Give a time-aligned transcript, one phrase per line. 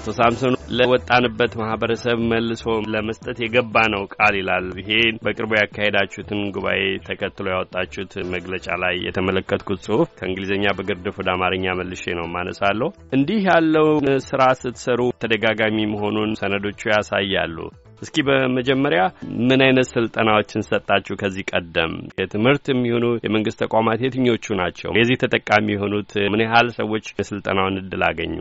[0.00, 7.46] አቶ ሳምሶን ለወጣንበት ማህበረሰብ መልሶ ለመስጠት የገባ ነው ቃል ይላል። ይሄን በቅርቡ ያካሄዳችሁትን ጉባኤ ተከትሎ
[7.52, 12.88] ያወጣችሁት መግለጫ ላይ የተመለከትኩት ጽሁፍ ከእንግሊዝኛ በግርድፍ ወደ አማርኛ መልሼ ነው ማነሳለሁ።
[13.18, 17.58] እንዲህ ያለውን ስራ ስትሰሩ ተደጋጋሚ መሆኑን ሰነዶቹ ያሳያሉ።
[18.02, 19.02] እስኪ በመጀመሪያ
[19.48, 21.16] ምን አይነት ስልጠናዎችን ሰጣችሁ?
[21.22, 24.90] ከዚህ ቀደም የትምህርት የሚሆኑ የመንግስት ተቋማት የትኞቹ ናቸው?
[25.00, 28.38] የዚህ ተጠቃሚ የሆኑት ምን ያህል ሰዎች የስልጠናውን እድል አገኙ?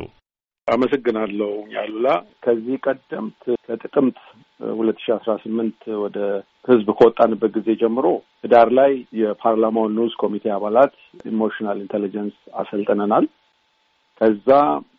[0.69, 2.07] አመሰግናለሁ ያሉላ።
[2.43, 4.19] ከዚህ ቀደምት ከጥቅምት
[4.73, 6.17] ሁለት ሺ አስራ ስምንት ወደ
[6.67, 8.05] ህዝብ ከወጣንበት ጊዜ ጀምሮ
[8.43, 10.95] ህዳር ላይ የፓርላማውን ንዑስ ኮሚቴ አባላት
[11.29, 13.27] emotional intelligence አሰልጥነናል።
[14.21, 14.49] ከዛ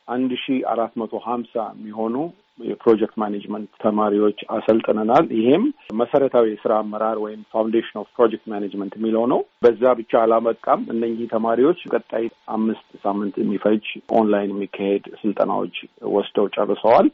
[0.09, 2.17] አንድ ሺ አራት መቶ ሀምሳ የሚሆኑ
[2.65, 5.65] የ project management ተማሪዎች አሰልጥነናል። ይሄም
[6.01, 11.81] መሰረታዊ የስራ አመራር ወይም foundation of project management የሚለው ነው። በዛ ብቻ አላበቃም። እነኚህ ተማሪዎች
[11.93, 13.87] ቀጣይ አምስት ሳምንት የሚፈጅ
[14.19, 15.77] ኦንላይን የሚካሄድ ስልጠናዎች
[16.15, 17.09] ወስደው ጨርሰዋል።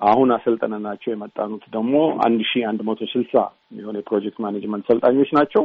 [0.00, 3.34] አሁን አሰልጥነናቸው የመጣነው ደግሞ አንድ ሺ አንድ መቶ ስልሳ
[3.70, 5.64] የሚሆኑ የ project management ሰልጣኞች ናቸው።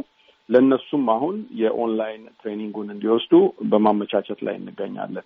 [0.49, 3.33] ለእነሱም አሁን የ online training ኡን እንዲወስዱ
[3.71, 5.25] በማመቻቸት ላይ እንገኛለን።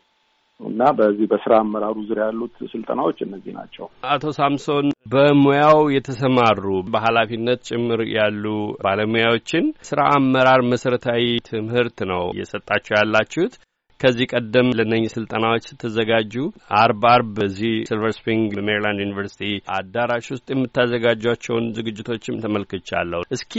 [0.60, 8.02] እና በዚህ በስራ አመራሩ ዙሪያ ያሉት ስልጠናዎች እነዚህ ናቸው። አቶ ሳምሶን በሙያው የተሰማሩ በኃላፊነት ጭምር
[8.14, 8.46] ያሉ
[8.84, 13.56] ባለሙያዎችን ስራ አመራር መሰረታዊ ትምህርት ነው እየሰጣችሁ ያላችሁት።
[14.00, 16.34] ከዚህ ቀደም ለነኝህ ስልጠናዎች ስትዘጋጁ
[16.80, 19.44] አርብ አርብ በዚህ ሲልቨር ስፕሪንግ ሜሪላንድ ዩኒቨርሲቲ
[19.76, 23.54] አዳራሽ ውስጥ የምታዘጋጇቸውን ዝግጅቶችም ተመልክቻለሁ። እስኪ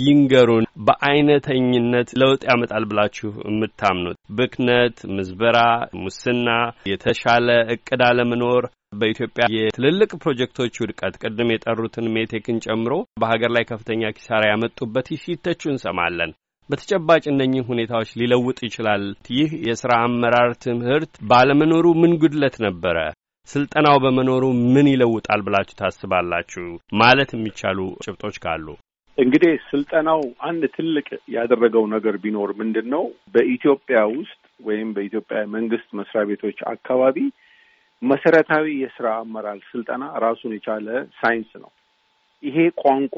[0.00, 5.58] ይንገሩን፣ በአይነተኝነት ለውጥ ያመጣል ብላችሁ የምታምኑት ብክነት፣ ምዝበራ፣
[6.02, 6.48] ሙስና፣
[6.92, 14.42] የተሻለ እቅድ አለመኖር በኢትዮጵያ የትልልቅ ፕሮጀክቶች ውድቀት ቅድም የጠሩትን ሜቴክን ጨምሮ በሀገር ላይ ከፍተኛ ኪሳራ
[14.50, 16.32] ያመጡበት ሲተቹ እንሰማለን።
[16.70, 19.02] በተጨባጭ እነኚህ ሁኔታዎች ሊለውጥ ይችላል።
[19.36, 22.96] ይህ የስራ አመራር ትምህርት ባለመኖሩ ምን ጉድለት ነበረ?
[23.48, 24.42] ስልጠናው በመኖሩ
[24.74, 26.64] ምን ይለውጣል ብላችሁ ታስባላችሁ?
[27.00, 28.66] ማለት የሚቻሉ ጭብጦች ካሉ
[29.18, 33.02] እንግዲህ ስልጠናው አንድ ትልቅ ያደረገው ነገር ቢኖር ምንድን ነው?
[33.34, 37.18] በኢትዮጵያ ውስጥ ወይም በኢትዮጵያ መንግስት መስሪያ ቤቶች አካባቢ
[38.02, 40.86] መሰረታዊ የስራ አመራር ስልጠና ራሱን የቻለ
[41.20, 41.70] ሳይንስ ነው።
[42.42, 43.16] ይሄ ቋንቋ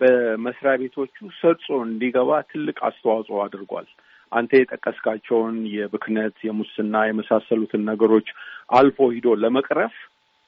[0.00, 3.88] በመስሪያ ቤቶቹ ሰርጾ እንዲገባ ትልቅ አስተዋጽኦ አድርጓል።
[4.32, 8.28] አንተ የጠቀስካቸውን የብክነት፣ የሙስና የመሳሰሉትን ነገሮች
[8.76, 9.94] አልፎ ሂዶ ለመቅረፍ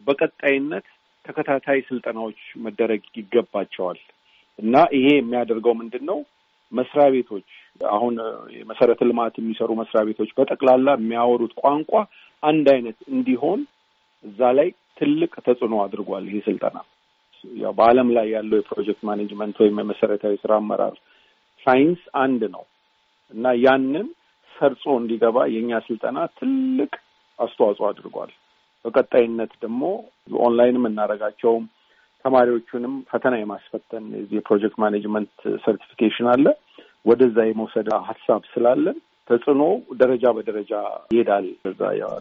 [0.07, 0.87] በቀጣይነት
[1.25, 3.99] ተከታታይ ስልጠናዎች መደረግ ይገባቸዋል
[4.59, 6.19] እና ይሄ የሚያደርገው ምንድን ነው?
[6.73, 7.49] መስሪያ ቤቶች
[7.91, 8.15] አሁን
[8.57, 11.93] የመሰረተ ልማት የሚሰሩ መስሪያ ቤቶች በጠቅላላ የሚያወሩት ቋንቋ
[12.43, 13.61] አንድ አይነት እንዲሆን
[14.25, 14.69] እዛ ላይ
[15.01, 16.79] ትልቅ ተጽዕኖ አድርጓል ይሄ ስልጠና።
[17.45, 20.95] ያው በዓለም ላይ ያለው የ project management ወይም የመሰረታዊ ስራ አመራር
[21.67, 22.65] ሳይንስ አንድ ነው
[23.33, 24.07] እና ያንን
[24.57, 26.93] ሰርጾ እንዲገባ የእኛ ስልጠና ትልቅ
[27.39, 28.33] አስተዋጽኦ አድርጓል።
[28.85, 29.83] በቀጣይነት ደግሞ
[30.41, 31.65] ኦንላይን የምናደርጋቸውም
[32.25, 35.33] ተማሪዎቹንም ፈተና የማስፈተን የዚህ የ project management
[35.65, 36.47] certification አለ።
[37.07, 38.99] ወደዛ የመውሰድ ሀሳብ ስላለን
[39.33, 39.63] ተጽዕኖ
[40.01, 40.73] ደረጃ በደረጃ
[41.13, 41.47] ይሄዳል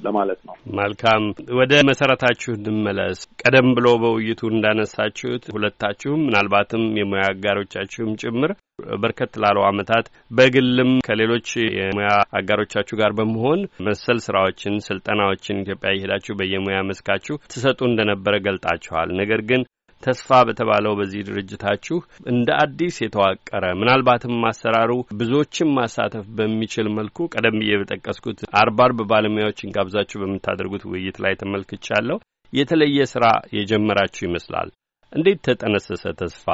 [0.05, 1.23] ለማለት ነው። መልካም
[1.59, 8.53] ወደ መሰረታችሁ እንመለስ። ቀደም ብሎ በውይይቱ እንዳነሳችሁት ሁለታችሁም ምናልባትም የሙያ አጋሮቻችሁም ጭምር
[9.01, 16.79] በርከት ላሉ ዓመታት በግልም ከሌሎች የሙያ አጋሮቻችሁ ጋር በመሆን መሰል ስራዎችን፣ ስልጠናዎችን ኢትዮጵያ እየሄዳችሁ በየሙያ
[16.89, 19.61] መስካችሁ ትሰጡ እንደነበረ ገልጣችኋል። ነገር ግን
[20.03, 21.97] ተስፋ በተባለው በዚህ ድርጅታችሁ
[22.31, 24.91] እንደ አዲስ የተዋቀረ ምናልባትም አሰራሩ
[25.21, 32.19] ብዙዎችን ማሳተፍ በሚችል መልኩ ቀደም ብዬ በጠቀስኩት አርባ አርብ ባለሙያዎችን ጋብዛችሁ በምታደርጉት ውይይት ላይ ተመልክቻለሁ።
[32.53, 33.25] የተለየ ስራ
[33.57, 34.69] የጀመራችሁ ይመስላል።
[35.13, 36.45] እንዴት ተጠነሰሰ ተስፋ?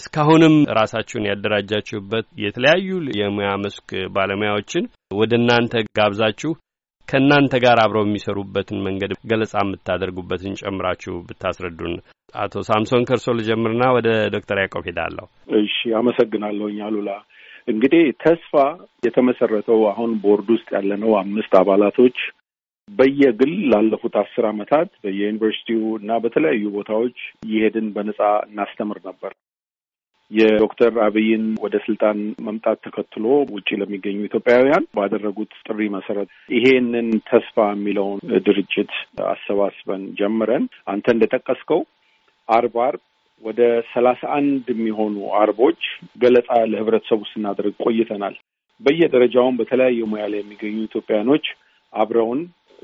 [0.00, 2.88] እስካሁንም ራሳችሁን ያደራጃችሁበት የተለያዩ
[3.18, 4.84] የሙያ መስክ ባለሙያዎችን
[5.14, 6.52] ወደ እናንተ ጋብዛችሁ
[7.08, 11.94] ከእናንተ ጋር አብረው የሚሰሩበትን መንገድ ገለጻ የምታደርጉበትን ጨምራችሁ ብታስረዱን።
[12.34, 15.26] አቶ ሳምሶን ከርሶ ልጀምርና ወደ ዶክተር ያዕቆብ ሄዳለሁ።
[15.58, 17.10] እሺ፣ አመሰግናለሁኝ አሉላ።
[17.68, 18.52] እንግዲህ ተስፋ
[19.02, 22.18] የተመሰረተው አሁን ቦርድ ውስጥ ያለነው አምስት አባላቶች
[22.88, 27.16] በየግል ላለፉት አስር ዓመታት በየዩኒቨርሲቲው እና በተለያዩ ቦታዎች
[27.46, 29.32] እየሄድን በነጻ እናስተምር ነበር።
[30.30, 38.18] የዶክተር አብይን ወደ ስልጣን መምጣት ተከትሎ ውጭ ለሚገኙ ኢትዮጵያውያን ባደረጉት ጥሪ መሰረት ይሄንን ተስፋ የሚለውን
[38.46, 38.92] ድርጅት
[39.28, 41.82] አሰባስበን ጀምረን አንተ እንደጠቀስከው
[42.48, 43.02] አርብ አርብ
[43.42, 43.60] ወደ
[43.92, 45.80] ሰላሳ አንድ የሚሆኑ አርቦች
[46.22, 48.36] ገለጻ ለህብረተሰቡ ስናደርግ ቆይተናል።
[48.80, 51.46] በየደረጃውም በተለያየ ሙያ ላይ የሚገኙ ኢትዮጵያውያኖች
[51.92, 52.40] አብረውን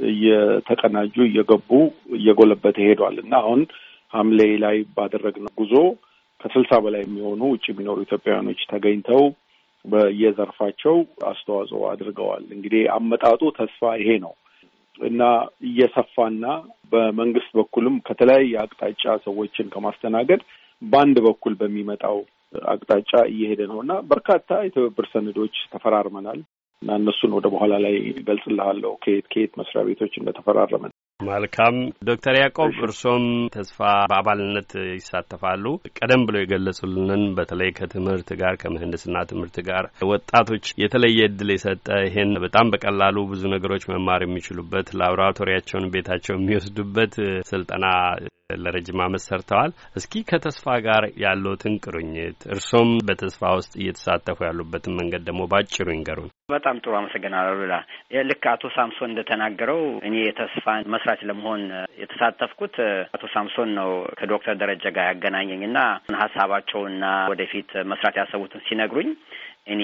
[0.09, 1.71] እየተቀናጁ እየገቡ
[2.19, 3.62] እየጎለበተ ሄዷል እና አሁን
[4.12, 5.75] ሐምሌ ላይ ባደረግነው ጉዞ
[6.43, 9.23] ከስልሳ በላይ የሚሆኑ ውጭ የሚኖሩ ኢትዮጵያውያኖች ተገኝተው
[9.85, 10.97] በየዘርፋቸው
[11.29, 14.33] አስተዋጽኦ አድርገዋል። እንግዲህ አመጣጡ ተስፋ ይሄ ነው።
[15.00, 15.23] እና
[15.69, 16.47] እየሰፋና
[16.93, 20.43] በመንግስት በኩልም ከተለያየ አቅጣጫ ሰዎችን ከማስተናገድ
[20.83, 22.19] በአንድ በኩል በሚመጣው
[22.67, 26.41] አቅጣጫ እየሄደ ነው እና በርካታ የትብብር ሰነዶች ተፈራርመናል
[26.83, 27.94] እና እነሱን ወደ በኋላ ላይ
[28.29, 30.93] ገልጽልሃለሁ ከየት ከየት መስሪያ ቤቶች እንደተፈራረመን።
[31.27, 31.77] መልካም
[32.09, 33.25] ዶክተር ያዕቆብ እርሶም
[33.55, 33.79] ተስፋ
[34.11, 35.65] በአባልነት ይሳተፋሉ።
[35.99, 42.71] ቀደም ብለው የገለጹልንን በተለይ ከትምህርት ጋር ከምህንድስና ትምህርት ጋር ወጣቶች የተለየ እድል የሰጠ ይሄን በጣም
[42.75, 47.15] በቀላሉ ብዙ ነገሮች መማር የሚችሉበት ላቦራቶሪያቸውን ቤታቸው የሚወስዱበት
[47.51, 47.87] ስልጠና
[48.63, 55.43] ለረጅም ዓመት ሰርተዋል። እስኪ ከተስፋ ጋር ያለውትን ቁርኝት እርሶም በተስፋ ውስጥ እየተሳተፉ ያሉበትን መንገድ ደግሞ
[55.53, 57.75] ባጭሩ ይንገሩን። በጣም ጥሩ አመሰግናለሁ። ሉላ
[58.31, 61.63] ልክ አቶ ሳምሶን እንደተናገረው እኔ የተስፋን መስራች ለመሆን
[62.03, 62.77] የተሳተፍኩት
[63.15, 65.79] አቶ ሳምሶን ነው ከዶክተር ደረጀ ጋር ያገናኘኝ እና
[66.23, 69.09] ሀሳባቸውና ወደፊት መስራት ያሰቡትን ሲነግሩኝ
[69.67, 69.82] እኔ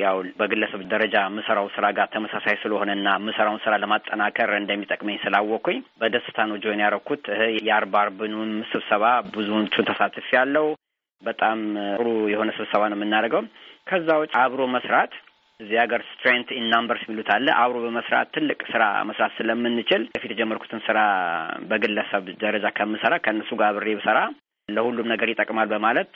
[0.00, 6.58] ያው በግለሰብ ደረጃ የምሰራው ስራ ጋር ተመሳሳይ ስለሆነና የምሰራውን ስራ ለማጠናከር እንደሚጠቅመኝ ስላወቅኩኝ በደስታ ነው
[6.62, 7.24] join ያደረኩት።
[7.66, 9.04] የአርብ አርብንም ስብሰባ
[9.34, 10.68] ብዙዎቹን ተሳትፎ ያለው
[11.22, 11.58] በጣም
[11.94, 13.44] ጥሩ የሆነ ስብሰባ ነው የምናደርገው።
[13.90, 15.12] ከዛ ውጭ አብሮ መስራት
[15.60, 20.80] እዚህ ሀገር strength in numbers የሚሉት አለ። አብሮ በመስራት ትልቅ ስራ መስራት ስለምንችል በፊት የጀመርኩትን
[20.86, 20.98] ስራ
[21.70, 24.20] በግለሰብ ደረጃ ከምሰራ ከእነሱ ጋር አብሬ ብሰራ
[24.68, 26.12] ለሁሉም ነገር ይጠቅማል በማለት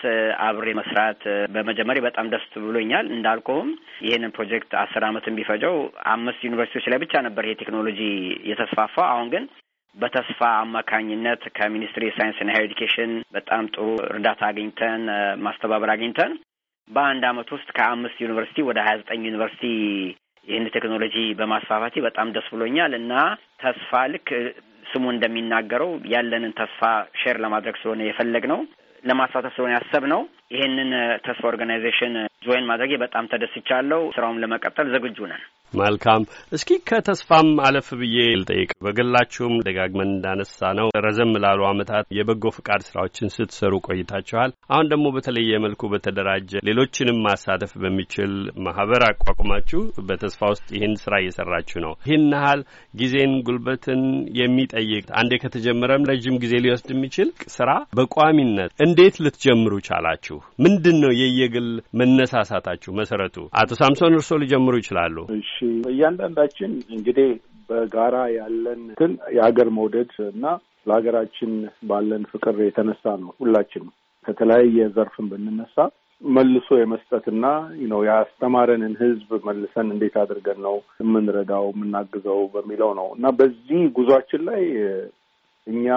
[0.47, 1.21] አብሬ መስራት
[1.55, 3.69] በመጀመሪያ በጣም ደስ ብሎኛል። እንዳልኩህም
[4.07, 5.77] ይህንን ፕሮጀክት አስር አመት ቢፈጀው
[6.13, 8.01] አምስት ዩኒቨርሲቲዎች ላይ ብቻ ነበር ይሄ ቴክኖሎጂ
[8.51, 9.45] የተስፋፋው። አሁን ግን
[9.97, 15.03] በተስፋ አማካኝነት ከ ministry science ና higher education በጣም ጥሩ እርዳታ አግኝተን
[15.47, 16.33] ማስተባበር አግኝተን
[16.91, 19.65] በአንድ አመት ውስጥ ከአምስት ዩኒቨርሲቲ ወደ ሀያ ዘጠኝ ዩኒቨርሲቲ
[20.47, 23.13] ይህን ቴክኖሎጂ በማስፋፋቴ በጣም ደስ ብሎኛል እና
[23.63, 24.29] ተስፋ ልክ
[24.82, 26.81] ስሙ እንደሚናገረው ያለንን ተስፋ
[27.21, 28.61] share ለማድረግ ስለሆነ የፈለግ ነው
[29.05, 30.20] ለማሳተፍ ስለሆነ ያሰብ ነው።
[30.55, 30.90] ይሄንን
[31.25, 32.15] ተስፋ organization
[32.47, 35.43] join ማድረጌ በጣም ተደስቻለሁ። ስራውም ለመቀጠል ዝግጁ ነን።
[35.81, 36.23] መልካም።
[36.53, 43.33] እስኪ ከተስፋም አለፍ ብዬ ልጠይቅ። በግላችሁም ደጋግመን እንዳነሳ ነው ረዘም ላሉ ዓመታት የበጎ ፍቃድ ስራዎችን
[43.35, 48.33] ስትሰሩ ቆይታችኋል። አሁን ደግሞ በተለየ መልኩ በተደራጀ ሌሎችንም ማሳተፍ በሚችል
[48.67, 52.61] ማህበር አቋቁማችሁ በተስፋ ውስጥ ይህን ስራ እየሰራችሁ ነው። ይህን ያህል
[52.95, 54.03] ጊዜን፣ ጉልበትን
[54.41, 60.37] የሚጠይቅ አንዴ ከተጀመረም ረጅም ጊዜ ሊወስድ የሚችል ስራ በቋሚነት እንዴት ልትጀምሩ ቻላችሁ?
[60.65, 61.69] ምንድን ነው የየግል
[62.01, 63.37] መነሳሳታችሁ መሰረቱ?
[63.61, 65.17] አቶ ሳምሶን እርስዎ ሊጀምሩ ይችላሉ።
[65.91, 67.31] እያንዳንዳችን እንግዲህ
[67.69, 70.44] በጋራ ያለን እንትን የሀገር መውደድ እና
[70.87, 71.53] ለሀገራችን
[71.88, 73.91] ባለን ፍቅር የተነሳ ነው። ሁላችንም
[74.25, 75.76] ከተለያየ ዘርፍን ብንነሳ
[76.23, 77.44] መልሶ የመስጠትና
[77.87, 84.62] ነው ያስተማረንን ሕዝብ መልሰን እንዴት አድርገን ነው የምንረዳው የምናግዘው በሚለው ነው እና በዚህ ጉዟችን ላይ
[85.67, 85.88] እኛ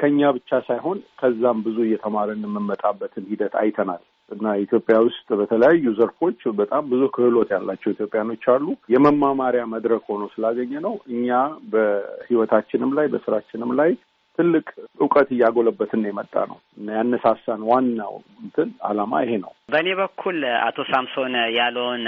[0.00, 4.02] ከኛ ብቻ ሳይሆን ከዛም ብዙ እየተማረን የምንመጣበትን ሂደት አይተናል
[4.32, 8.64] እና ኢትዮጵያ ውስጥ በተለያዩ ዘርፎች በጣም ብዙ ክህሎት ያላቸው ኢትዮጵያኖች አሉ።
[8.94, 11.28] የመማማሪያ መድረክ ሆኖ ስላገኘ ነው እኛ
[11.74, 13.92] በህይወታችንም ላይ በስራችንም ላይ
[14.38, 14.66] ትልቅ
[15.00, 21.34] እውቀት እያጎለበትን የመጣ ነው እና ያነሳሳን ዋናው እንትን አላማ ይሄ ነው። በእኔ በኩል አቶ ሳምሶን
[21.56, 22.04] ያለውን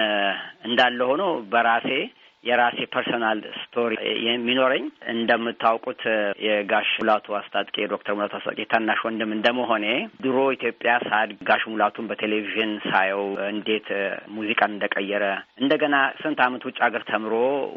[0.69, 1.89] እንዳለ ሆኖ በራሴ
[2.45, 3.95] የራሴ personal story
[4.27, 6.03] የሚኖረኝ እንደምታውቁት
[6.47, 9.87] የጋሽ ሙላቱ አስታጥቄ ዶክተር ሙላቱ አስታጥቄ ታናሽ ወንድም እንደመሆኔ
[10.25, 13.89] ድሮ ኢትዮጵያ ሳድግ ጋሽ ሙላቱን በቴሌቪዥን ሳየው እንዴት
[14.37, 15.25] ሙዚቃን እንደቀየረ
[15.63, 17.35] እንደገና ስንት ዓመት ውጭ ሀገር ተምሮ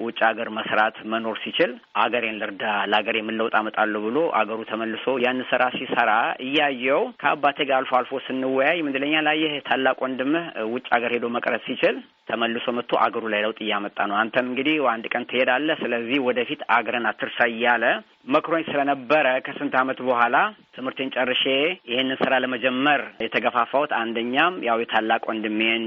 [0.07, 1.71] ውጭ ሀገር መስራት መኖር ሲችል
[2.03, 6.11] አገሬን ልርዳ ለአገሬ ምን ለውጥ አመጣለሁ ብሎ አገሩ ተመልሶ ያን ስራ ሲሰራ
[6.47, 11.97] እያየው ከአባቴ ጋር አልፎ አልፎ ስንወያይ ምንድለኛ ላየህ ታላቅ ወንድምህ ውጭ ሀገር ሄዶ መቅረት ሲችል
[12.27, 17.07] ተመልሶ መጥቶ አገሩ ላይ ለውጥ እያመጣ ነው። አንተም እንግዲህ አንድ ቀን ትሄዳለህ። ስለዚህ ወደፊት አገርን
[17.11, 17.83] አትርሳ እያለ
[18.27, 20.37] መክሮኝ ስለነበረ ከስንት ዓመት በኋላ
[20.77, 21.43] ትምህርቴን ጨርሼ
[21.91, 25.85] ይህንን ስራ ለመጀመር የተገፋፋሁት አንደኛም ያው የታላቅ ወንድሜን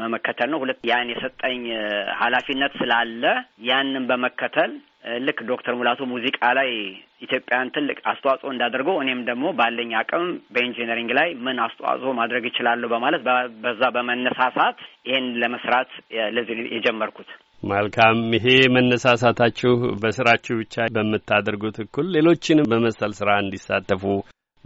[0.00, 1.62] መመከተል ነው። ሁለት ያን የሰጠኝ
[2.22, 3.24] ኃላፊነት ስላለ
[3.66, 4.72] ያንን በመከተል
[5.22, 6.70] ልክ ዶክተር ሙላቱ ሙዚቃ ላይ
[7.24, 12.88] ኢትዮጵያን ትልቅ አስተዋጽኦ እንዳደረገው እኔም ደግሞ ባለኝ አቅም በ engineering ላይ ምን አስተዋጽኦ ማድረግ ይችላለሁ
[12.94, 13.22] በማለት
[13.64, 14.78] በዛ በመነሳሳት
[15.08, 15.90] ይሄን ለመስራት
[16.36, 17.30] ለዚህ የጀመርኩት።
[17.64, 24.04] መልካም። ይሄ መነሳሳታችሁ በስራችሁ ብቻ በምታደርጉት እኩል ሌሎችንም በመሰል ስራ እንዲሳተፉ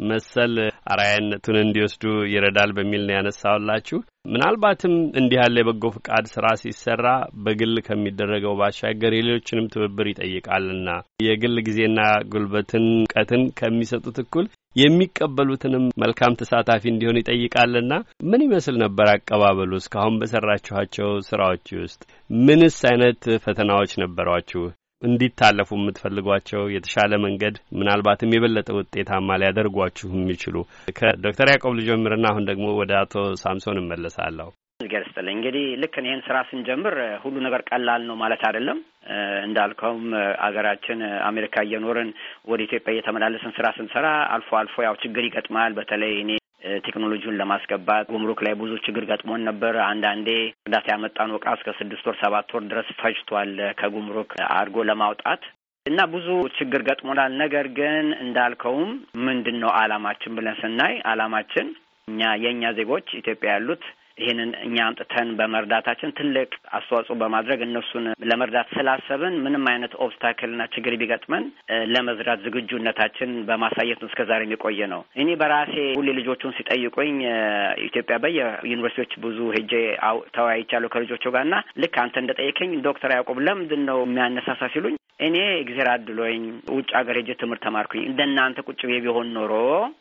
[0.09, 0.55] መሰል
[0.93, 3.99] አርአያነቱን እንዲወስዱ ይረዳል በሚል ነው ያነሳውላችሁ።
[4.29, 7.07] ምናልባትም እንዲህ ያለ የበጎ ፍቃድ ስራ ሲሰራ
[7.45, 10.89] በግል ከሚደረገው ባሻገር የሌሎችንም ትብብር ይጠይቃልና
[11.27, 12.01] የግል ጊዜና
[12.33, 17.93] ጉልበትን እውቀትን ከሚሰጡት እኩል የሚቀበሉትንም መልካም ተሳታፊ እንዲሆን ይጠይቃልና
[18.31, 19.71] ምን ይመስል ነበር አቀባበሉ?
[19.81, 24.65] እስካሁን በሰራችኋቸው ስራዎች ውስጥ ምንስ አይነት ፈተናዎች ነበሯችሁ?
[25.03, 30.57] እንዲታለፉ የምትፈልጓቸው የተሻለ መንገድ ምናልባትም የበለጠ ውጤታማ ሊያደርጓችሁ የሚችሉ
[30.97, 34.49] ከዶክተር ያዕቆብ ልጀምርና አሁን ደግሞ ወደ አቶ ሳምሶን እመለሳለሁ።
[34.81, 38.79] ነገር ስጥልኝ እንግዲህ ልክ ይህን ስራ ስንጀምር ሁሉ ነገር ቀላል ነው ማለት አይደለም።
[39.47, 40.05] እንዳልከውም
[40.47, 40.99] አገራችን
[41.29, 42.11] አሜሪካ እየኖርን
[42.51, 46.31] ወደ ኢትዮጵያ እየተመላለስን ስራ ስንሰራ አልፎ አልፎ ያው ችግር ይገጥማል። በተለይ እኔ
[46.87, 50.29] ቴክኖሎጂውን ለማስገባት ጉምሩክ ላይ ብዙ ችግር ገጥሞን ነበር። አንዳንዴ
[50.67, 55.43] እርዳታ ያመጣን እቃ እስከ ስድስት ወር ሰባት ወር ድረስ ፈጅቷል ከጉምሩክ አድርጎ ለማውጣት
[55.87, 58.91] እና ብዙ ችግር ገጥሞናል። ነገር ግን እንዳልከውም
[59.27, 61.69] ምንድን ነው አላማችን ብለን ስናይ አላማችን
[62.09, 63.85] እኛ የእኛ ዜጎች ኢትዮጵያ ያሉት
[64.19, 71.45] ይህንን እኛ አምጥተን በመርዳታችን ትልቅ አስተዋጽኦ በማድረግ እነሱን ለመርዳት ስላሰብን ምንም አይነት ኦብስታክልና ችግር ቢገጥመን
[71.93, 77.17] ለመዝራት ዝግጁነታችን በማሳየት ነው እስከዛሬ የቆየ ነው። እኔ በራሴ ሁሌ ልጆቹን ሲጠይቁኝ
[77.87, 79.73] ኢትዮጵያ በየዩኒቨርሲቲዎች ብዙ ሄጄ
[80.37, 85.89] ተወያይቻለሁ ከልጆቹ ጋር እና ልክ አንተ እንደጠየቀኝ ዶክተር ያዕቆብ ለምንድን ነው የሚያነሳሳ ሲሉኝ እኔ እግዜር
[85.93, 86.43] አድሎኝ
[86.77, 89.53] ውጭ ሀገር ሄጄ ትምህርት ተማርኩኝ። እንደናንተ ቁጭ ብዬ ቢሆን ኖሮ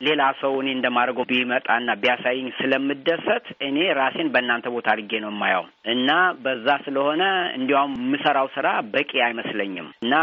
[0.07, 6.09] ሌላ ሰው እኔ እንደማደርገው ቢመጣና ቢያሳይኝ ስለምደሰት እኔ ራሴን በእናንተ ቦታ አድርጌ ነው የማየው እና
[6.43, 7.23] በዛ ስለሆነ
[7.57, 10.13] እንዲያውም የምሰራው ስራ በቂ አይመስለኝም እና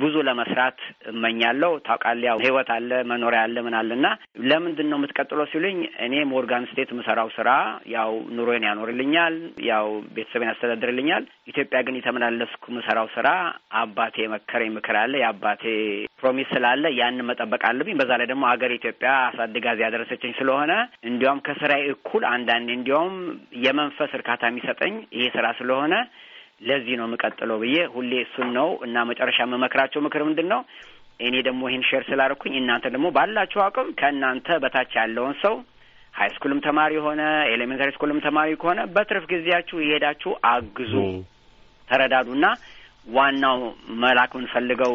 [0.00, 0.78] ብዙ ለመስራት
[1.12, 4.06] እመኛለሁ። ታውቃለህ፣ ያው ህይወት አለ፣ መኖሪያ አለ፣ ምን አለ እና
[4.48, 7.50] ለምንድን ነው የምትቀጥለው ሲሉኝ እኔ ሞርጋን ስቴት የምሰራው ስራ
[7.94, 9.36] ያው ኑሮዬን ያኖርልኛል፣
[9.68, 9.86] ያው
[10.16, 13.28] ቤተሰቤን ያስተዳድርልኛል። ኢትዮጵያ ግን የተመላለስኩ የምሰራው ስራ
[13.78, 15.62] አባቴ የመከረኝ ምክር አለ፣ የአባቴ
[16.20, 20.72] promise ስላለ ያንን መጠበቅ አለብኝ። በዛ ላይ ደግሞ ሀገር ኢትዮጵያ አሳድጋ እዚህ ያደረሰችኝ ስለሆነ
[21.10, 23.16] እንዲያውም ከስራዬ እኩል አንዳንዴ እንዲያውም
[23.64, 25.94] የመንፈስ እርካታ የሚሰጠኝ ይሄ ስራ ስለሆነ
[26.68, 30.60] ለዚህ ነው የምቀጥለው ብዬ ሁሌ እሱን ነው እና መጨረሻ የምመክራቸው ምክር ምንድን ነው?
[31.20, 35.54] እኔ ደግሞ ይህን share ስላደረኩኝ እናንተ ደግሞ ባላችሁ አቅም ከእናንተ በታች ያለውን ሰው
[36.14, 40.94] high school ም ተማሪ የሆነ elementary school ም ተማሪ ከሆነ በትርፍ ጊዜያችሁ የሄዳችሁ አግዙ፣
[41.88, 42.46] ተረዳዱና
[43.08, 43.58] ዋናው
[44.02, 44.94] መላክ የምንፈልገው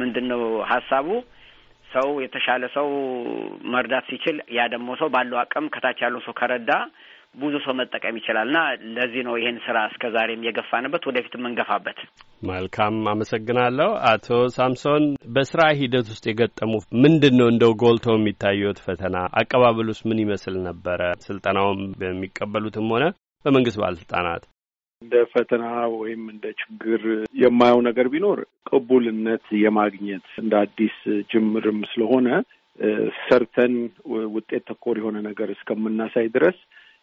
[0.00, 1.08] ምንድን ነው ሀሳቡ
[1.90, 2.88] ሰው የተሻለ ሰው
[3.72, 6.70] መርዳት ሲችል ያ ደግሞ ሰው ባለው አቅም ከታች ያለው ሰው ከረዳ
[7.40, 8.58] ብዙ ሰው መጠቀም ይችላል እና
[8.96, 11.98] ለዚህ ነው ይህን ስራ እስከ ዛሬም የገፋንበት ወደፊት የምንገፋበት።
[12.42, 15.04] መልካም አመሰግናለሁ። አቶ ሳምሶን
[15.36, 16.72] በስራ ሂደት ውስጥ የገጠሙ
[17.04, 19.16] ምንድን ነው እንደው ጎልተው የሚታዩት ፈተና?
[19.40, 21.00] አቀባበሉስ ምን ይመስል ነበረ?
[21.26, 23.06] ስልጠናውም በሚቀበሉትም ሆነ
[23.44, 24.42] በመንግስት ባለስልጣናት
[25.02, 25.64] እንደ ፈተና
[25.96, 27.02] ወይም እንደ ችግር
[27.42, 28.38] የማየው ነገር ቢኖር
[28.70, 30.96] ቅቡልነት የማግኘት እንደ አዲስ
[31.32, 32.28] ጅምርም ስለሆነ
[33.24, 33.74] ሰርተን
[34.36, 36.58] ውጤት ተኮር የሆነ ነገር እስከምናሳይ ድረስ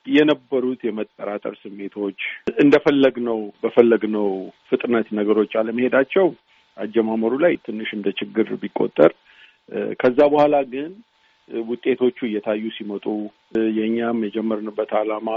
[0.08, 2.20] የነበሩት የመጠራጠር ስሜቶች
[2.63, 4.29] እንደፈለግነው በፈለግነው
[4.70, 6.27] ፍጥነት ነገሮች አለመሄዳቸው
[6.77, 9.13] አጀማመሩ ላይ ትንሽ እንደ ችግር ቢቆጠር
[10.01, 10.91] ከዛ በኋላ ግን
[11.68, 13.06] ውጤቶቹ እየታዩ ሲመጡ
[13.77, 15.29] የእኛም የጀመርንበት ዓላማ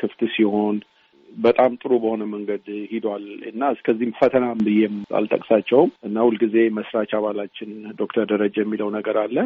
[0.00, 0.76] ክፍት ሲሆን
[1.36, 8.24] በጣም ጥሩ በሆነ መንገድ ሂዷል እና እስከዚህም ፈተናም ብዬም አልጠቅሳቸውም እና ሁልጊዜ መስራች አባላችን ዶክተር
[8.32, 9.36] ደረጀ የሚለው ነገር አለ።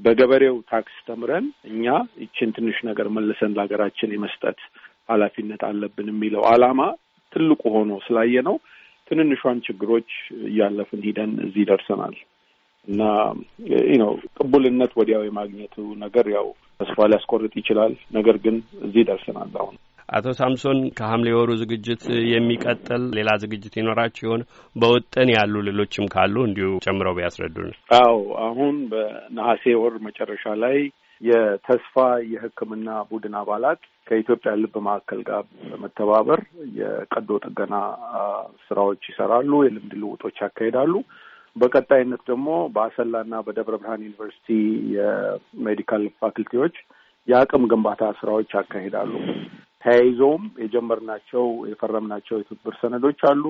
[0.00, 1.86] በገበሬው ታክስ ተምረን እኛ
[2.22, 4.60] ይችን ትንሽ ነገር መልሰን ለሀገራችን የመስጠት
[5.08, 6.80] ኃላፊነት አለብን የሚለው ዓላማ
[7.32, 8.56] ትልቁ ሆኖ ስላየ ነው
[9.10, 10.10] ትንንሿን ችግሮች
[10.48, 12.16] እያለፍን ሂደን እዚህ ደርሰናል
[12.88, 13.02] እና
[14.00, 16.46] ነው ቅቡልነት ወዲያው የማግኘቱ ነገር ያው
[16.80, 18.56] ተስፋ ሊያስቆርጥ ይችላል። ነገር ግን
[18.86, 19.76] እዚህ ደርሰናል አሁን።
[20.10, 24.42] አቶ ሳምሶን ከሐምሌ ወሩ ዝግጅት የሚቀጥል ሌላ ዝግጅት ይኖራችሁ ይሆን?
[24.76, 30.78] በውጥን ያሉ ሌሎችም ካሉ እንዲሁ ጨምረው ቢያስረዱን። አዎ አሁን በነሐሴ ወር መጨረሻ ላይ
[31.20, 31.94] የተስፋ
[32.32, 36.40] የሕክምና ቡድን አባላት ከኢትዮጵያ ልብ ማዕከል ጋር በመተባበር
[36.78, 37.74] የቀዶ ጥገና
[38.66, 40.94] ስራዎች ይሰራሉ፣ የልምድ ልውጦች ያካሂዳሉ።
[41.56, 44.48] በቀጣይነት ደግሞ በአሰላና በደብረ ብርሃን ዩኒቨርሲቲ
[44.96, 46.76] የ medical faculty ዎች
[47.28, 49.12] የአቅም ግንባታ ስራዎች ያካሂዳሉ።
[49.82, 53.44] ተያይዘውም የጀመርናቸው የፈረምናቸው የትብብር ሰነዶች አሉ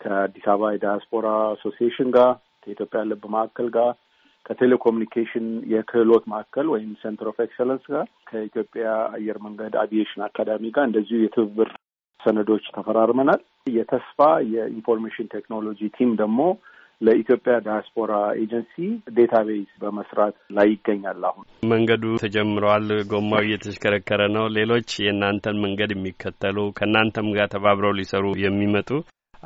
[0.00, 2.30] ከአዲስ አበባ የዳያስፖራ association ጋር
[2.62, 3.90] ከኢትዮጵያ ልብ ማዕከል ጋር
[4.46, 11.18] ከቴሌኮሙኒኬሽን የክህሎት ማዕከል ወይም center of excellence ጋር ከኢትዮጵያ አየር መንገድ አቪዬሽን አካዳሚ ጋር እንደዚሁ
[11.22, 11.70] የትብብር
[12.20, 13.40] ሰነዶች ተፈራርመናል።
[13.70, 14.18] የተስፋ
[14.54, 16.40] የኢንፎርሜሽን ቴክኖሎጂ team ደግሞ
[17.04, 18.74] ለኢትዮጵያ ዳያስፖራ ኤጀንሲ
[19.16, 27.28] database በመስራት ላይ ይገኛል። አሁን መንገዱ ተጀምሯል። ጎማው እየተሽከረከረ ነው። ሌሎች የእናንተን መንገድ የሚከተሉ ከእናንተም
[27.36, 28.90] ጋር ተባብረው ሊሰሩ የሚመጡ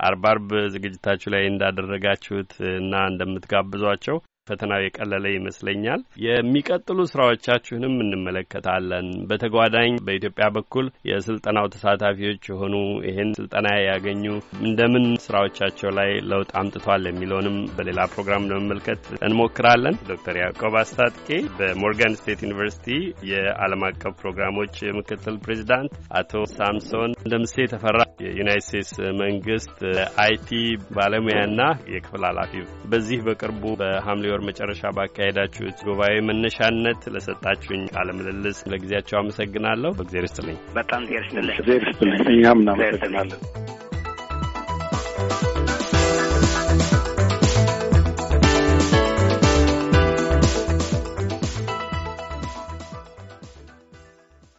[0.03, 10.47] አርብ አርብ ዝግጅታችሁ ላይ እንዳደረጋችሁት እና እንደምትጋብዟቸው ፈተናው የቀለለ ይመስለኛል። የሚቀጥሉ ስራዎቻችሁንም እንመለከታለን። በተጓዳኝ በኢትዮጵያ
[10.57, 12.75] በኩል የስልጠናው ተሳታፊዎች የሆኑ
[13.09, 14.25] ይህን ስልጠና ያገኙ
[14.69, 21.29] እንደምን ስራዎቻቸው ላይ ለውጥ አምጥቷል የሚለውንም በሌላ ፕሮግራም ለመመልከት እንሞክራለን። ዶክተር ያዕቆብ አስታጥቄ
[21.59, 22.87] በሞርጋን ስቴት ዩኒቨርሲቲ
[23.33, 29.77] የዓለም አቀፍ ፕሮግራሞች ምክትል ፕሬዚዳንት፣ አቶ ሳምሶን እንደምሴ የተፈራ የዩናይት ስቴትስ መንግስት
[30.23, 30.51] አይቲ
[30.97, 31.61] ባለሙያና
[31.93, 32.53] የክፍል ኃላፊ
[32.93, 40.59] በዚህ በቅርቡ በሐምሌ ወር መጨረሻ ባካሄዳችሁት ጉባኤ መነሻነት ለሰጣችሁኝ ቃለ ምልልስ ለጊዜያቸው አመሰግናለሁ። በእግዜር ይስጥልኝ።
[40.77, 43.43] በጣም እግዜር ይስጥልኝ። እግዜር ይስጥልኝ። እኛም እናመሰግናለን።